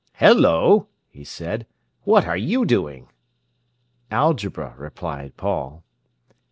"Hello!" 0.15 0.87
he 1.11 1.23
said. 1.23 1.67
"What 2.05 2.25
are 2.25 2.35
you 2.35 2.65
doing?" 2.65 3.09
"Algebra," 4.09 4.73
replied 4.75 5.37
Paul. 5.37 5.83